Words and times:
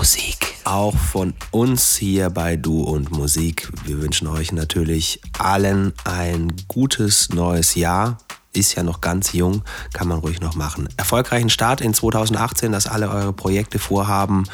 Musik. 0.00 0.54
Auch 0.64 0.96
von 0.96 1.34
uns 1.50 1.94
hier 1.94 2.30
bei 2.30 2.56
Du 2.56 2.84
und 2.84 3.10
Musik. 3.10 3.70
Wir 3.84 4.00
wünschen 4.00 4.28
euch 4.28 4.50
natürlich 4.50 5.20
allen 5.38 5.92
ein 6.04 6.54
gutes 6.68 7.28
neues 7.34 7.74
Jahr 7.74 8.16
ist 8.52 8.74
ja 8.74 8.82
noch 8.82 9.00
ganz 9.00 9.32
jung, 9.32 9.62
kann 9.92 10.08
man 10.08 10.18
ruhig 10.18 10.40
noch 10.40 10.56
machen. 10.56 10.88
Erfolgreichen 10.96 11.50
Start 11.50 11.80
in 11.80 11.94
2018, 11.94 12.72
dass 12.72 12.86
alle 12.86 13.08
eure 13.08 13.32
Projekte 13.32 13.78
vorhaben 13.78 14.44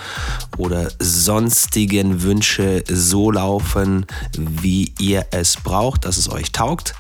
oder 0.59 0.91
sonstigen 0.99 2.23
Wünsche 2.23 2.85
so 2.89 3.31
laufen, 3.31 4.07
wie 4.37 4.93
ihr 4.99 5.27
es 5.31 5.57
braucht, 5.57 6.05
dass 6.05 6.19
es 6.19 6.31
euch 6.31 6.53
taugt. 6.53 6.95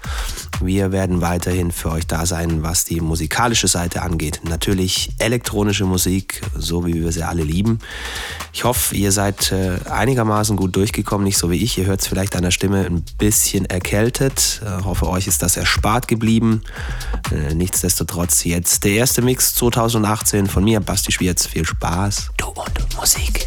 Wir 0.61 0.91
werden 0.91 1.21
weiterhin 1.21 1.71
für 1.71 1.91
euch 1.91 2.07
da 2.07 2.25
sein, 2.25 2.63
was 2.63 2.85
die 2.85 3.01
musikalische 3.01 3.69
Seite 3.69 4.03
angeht. 4.03 4.41
Natürlich 4.45 5.11
elektronische 5.19 5.85
Musik, 5.85 6.41
so 6.57 6.87
wie 6.87 6.95
wir 6.95 7.13
sie 7.13 7.23
alle 7.23 7.43
lieben. 7.43 7.79
Ich 8.53 8.65
hoffe, 8.65 8.95
ihr 8.95 9.13
seid 9.13 9.53
äh, 9.53 9.79
einigermaßen 9.91 10.57
gut 10.57 10.75
durchgekommen, 10.77 11.25
nicht 11.25 11.37
so 11.37 11.51
wie 11.51 11.63
ich. 11.63 11.77
Ihr 11.77 11.87
hört 11.87 12.01
es 12.01 12.07
vielleicht 12.07 12.37
an 12.37 12.43
der 12.43 12.51
Stimme 12.51 12.87
ein 12.87 13.05
bisschen 13.19 13.67
erkältet. 13.67 14.63
Ich 14.63 14.69
äh, 14.69 14.85
hoffe, 14.85 15.09
euch 15.09 15.27
ist 15.27 15.43
das 15.43 15.57
erspart 15.57 16.09
geblieben. 16.09 16.63
Äh, 17.31 17.55
nichtsdestotrotz 17.55 18.45
jetzt 18.45 18.85
der 18.85 18.93
erste 18.93 19.23
Mix 19.23 19.55
2018 19.55 20.47
von 20.47 20.65
mir, 20.65 20.81
Basti 20.81 21.13
Schwierz. 21.13 21.47
Viel 21.47 21.67
Spaß. 21.67 22.31
Du 22.39 22.47
und 22.47 22.97
Musik. 22.97 23.47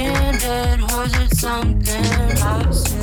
thinking 0.00 0.86
was 0.88 1.14
it 1.14 1.36
something 1.36 2.04
I 2.42 2.70
said? 2.70 3.00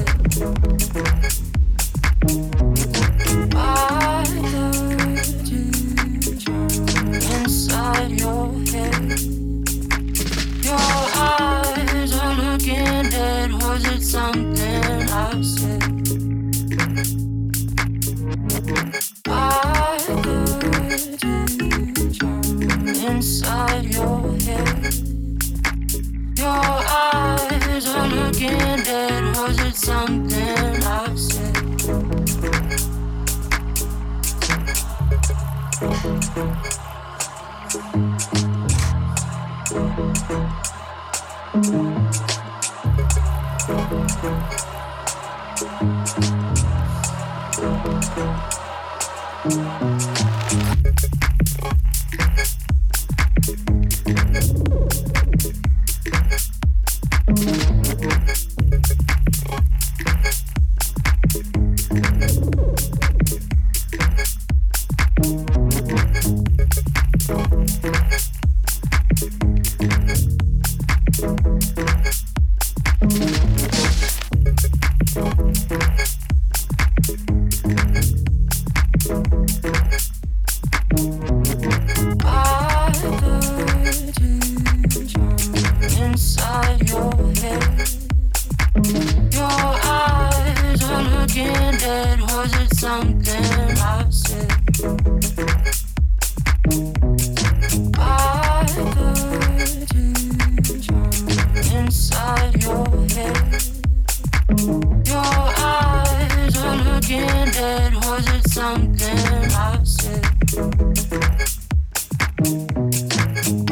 did? 107.57 107.95
Was 107.95 108.27
it 108.35 108.49
something 108.49 109.17
I 109.51 109.83
said? 109.83 110.25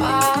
I 0.00 0.35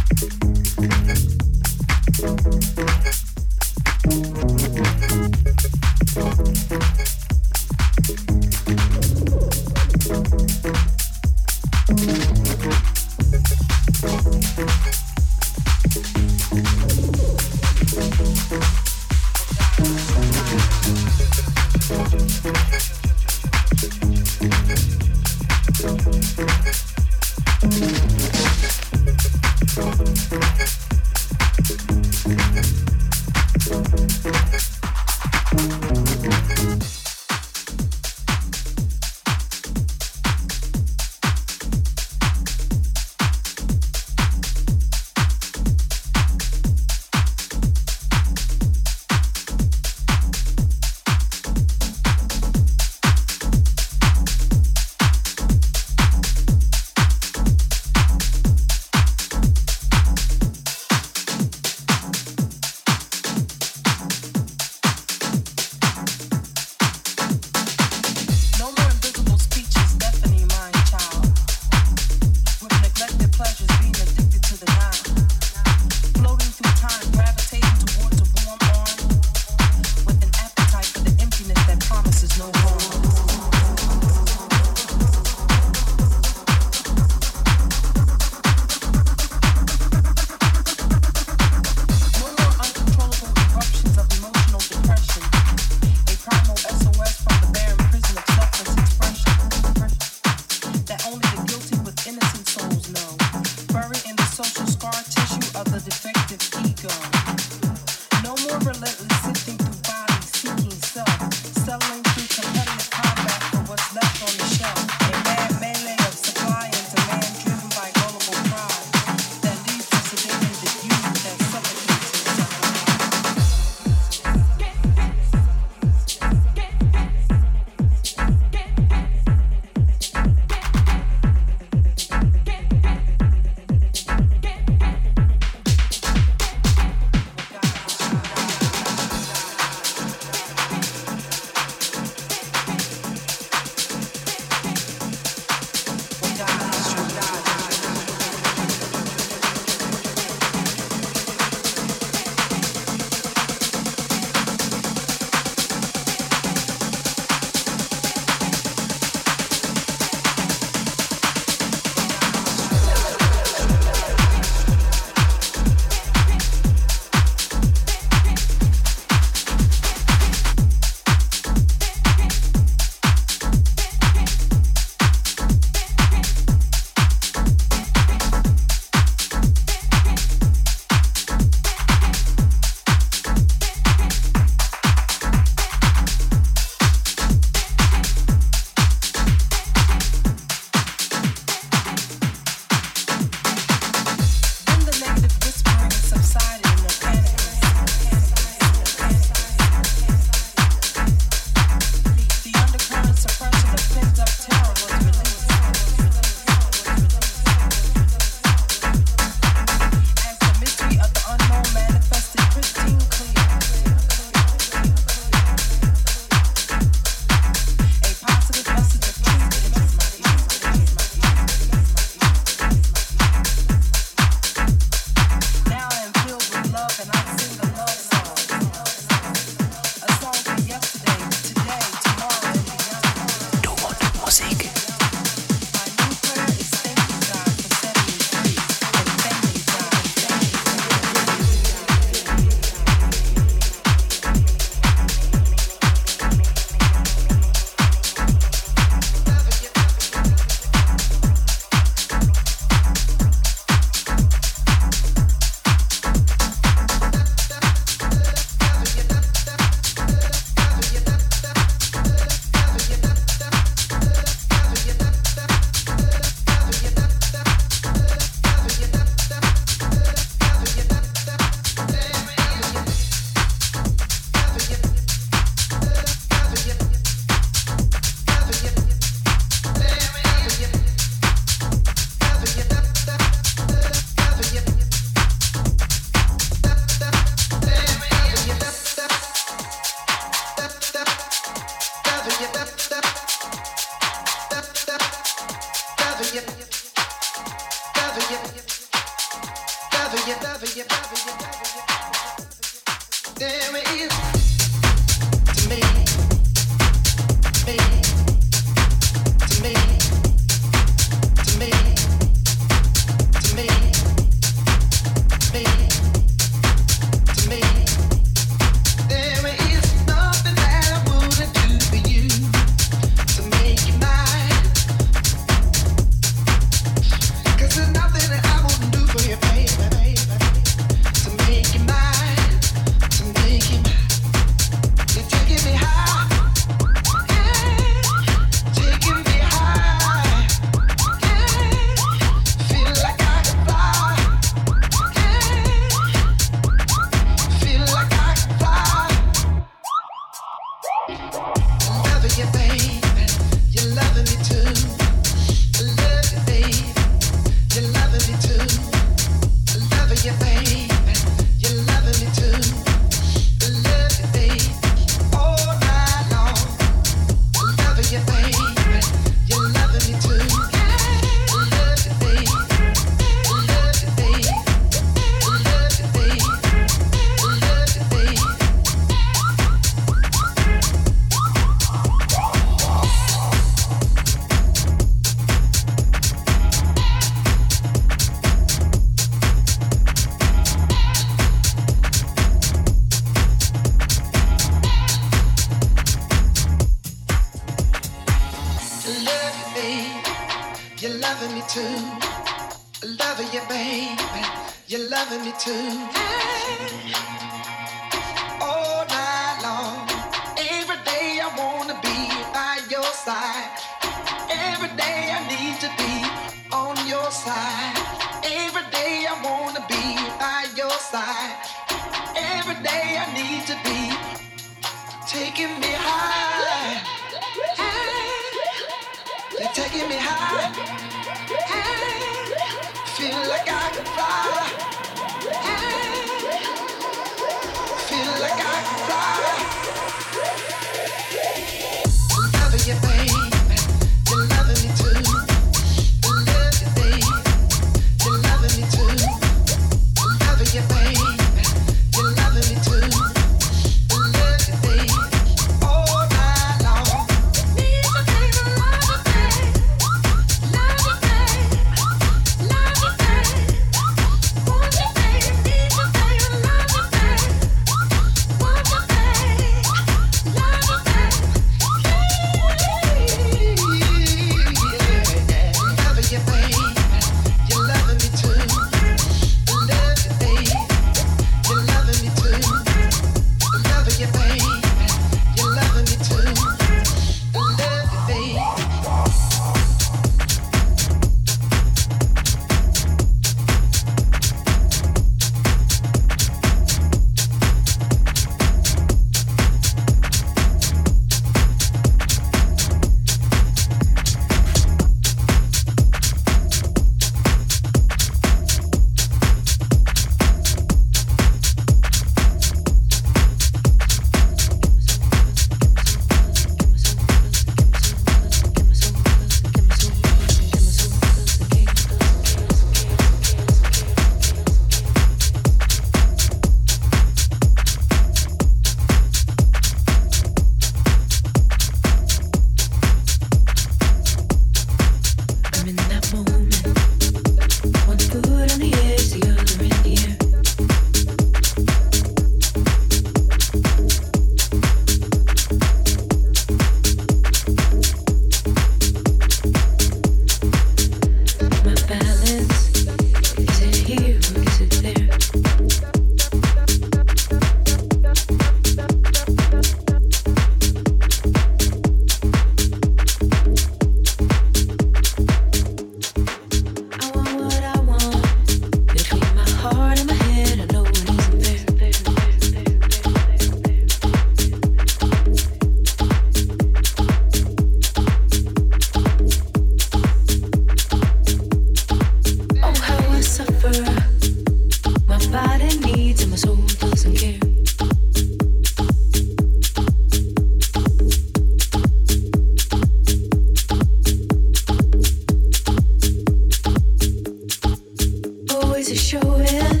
ways 599.04 599.10
of 599.10 599.18
showing 599.18 600.00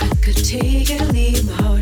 I 0.00 0.08
could 0.22 0.44
take 0.44 0.90
it 0.90 1.00
or 1.00 1.12
leave 1.12 1.44
my 1.46 1.52
heart. 1.62 1.75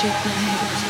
shake 0.00 0.24
my 0.24 0.30
head. 0.30 0.89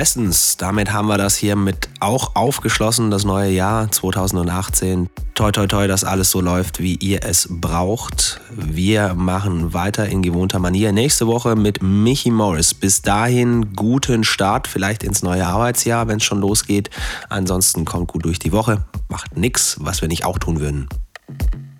Bestens, 0.00 0.56
damit 0.56 0.94
haben 0.94 1.08
wir 1.08 1.18
das 1.18 1.36
hier 1.36 1.56
mit 1.56 1.90
auch 2.00 2.34
aufgeschlossen, 2.34 3.10
das 3.10 3.26
neue 3.26 3.50
Jahr 3.50 3.92
2018. 3.92 5.10
Toi, 5.34 5.52
toi, 5.52 5.66
toi, 5.66 5.88
dass 5.88 6.04
alles 6.04 6.30
so 6.30 6.40
läuft, 6.40 6.80
wie 6.80 6.94
ihr 6.94 7.22
es 7.22 7.48
braucht. 7.50 8.40
Wir 8.50 9.12
machen 9.12 9.74
weiter 9.74 10.08
in 10.08 10.22
gewohnter 10.22 10.58
Manier. 10.58 10.92
Nächste 10.92 11.26
Woche 11.26 11.54
mit 11.54 11.82
Michi 11.82 12.30
Morris. 12.30 12.72
Bis 12.72 13.02
dahin 13.02 13.74
guten 13.74 14.24
Start, 14.24 14.68
vielleicht 14.68 15.02
ins 15.02 15.22
neue 15.22 15.46
Arbeitsjahr, 15.46 16.08
wenn 16.08 16.16
es 16.16 16.24
schon 16.24 16.40
losgeht. 16.40 16.88
Ansonsten 17.28 17.84
kommt 17.84 18.08
gut 18.08 18.24
durch 18.24 18.38
die 18.38 18.52
Woche. 18.52 18.86
Macht 19.10 19.36
nichts, 19.36 19.76
was 19.80 20.00
wir 20.00 20.08
nicht 20.08 20.24
auch 20.24 20.38
tun 20.38 20.60
würden. 20.60 20.88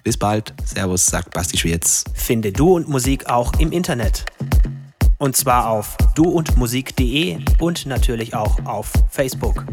Bis 0.04 0.18
bald. 0.18 0.52
Servus, 0.62 1.06
sagt 1.06 1.30
Basti 1.32 1.56
Schwierz. 1.56 2.04
Finde 2.12 2.52
Du 2.52 2.76
und 2.76 2.86
Musik 2.86 3.30
auch 3.30 3.54
im 3.58 3.72
Internet. 3.72 4.26
Und 5.16 5.38
zwar 5.38 5.70
auf 5.70 5.96
duundmusik.de 6.14 7.38
und 7.58 7.86
natürlich 7.86 8.34
auch 8.34 8.64
auf 8.64 8.92
Facebook. 9.10 9.64